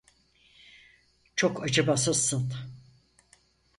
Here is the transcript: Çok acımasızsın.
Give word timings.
Çok 1.35 1.63
acımasızsın. 1.63 2.53